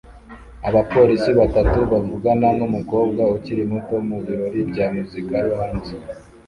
[0.69, 5.93] Abapolisi batatu bavugana n’umukobwa ukiri muto mu birori bya muzika yo hanze